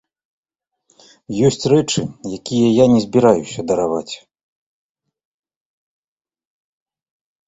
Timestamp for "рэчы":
1.73-2.01